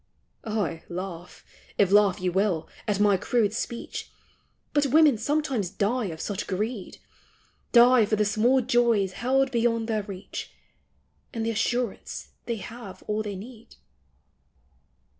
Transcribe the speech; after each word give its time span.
Aye, 0.45 0.81
laugh, 0.89 1.45
if 1.77 1.91
laugh 1.91 2.19
you 2.19 2.31
will, 2.31 2.67
at 2.87 2.99
my 2.99 3.17
crude 3.17 3.53
speech 3.53 4.09
Bat 4.73 4.87
women 4.87 5.15
sometimes 5.19 5.69
die 5.69 6.05
of 6.05 6.19
such 6.19 6.41
a 6.41 6.45
greed,— 6.47 6.97
Die 7.71 8.05
for 8.07 8.15
the 8.15 8.25
small 8.25 8.61
joys 8.61 9.11
held 9.11 9.51
beyond 9.51 9.87
their 9.87 10.01
reach, 10.01 10.55
And 11.35 11.45
the 11.45 11.51
assurance 11.51 12.29
they 12.47 12.55
have 12.55 13.03
all 13.03 13.21
they 13.21 13.35
need 13.35 13.75